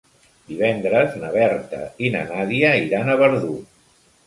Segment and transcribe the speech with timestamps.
[0.51, 3.55] Divendres na Berta i na Nàdia iran a Verdú.